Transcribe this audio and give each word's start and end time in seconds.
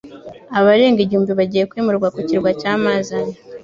Abarenga 0.57 0.99
igihumbi 1.01 1.31
bagiye 1.39 1.63
kwimurwa 1.69 2.07
ku 2.15 2.19
kirwa 2.27 2.49
cya 2.61 2.73
Mazane 2.83 3.35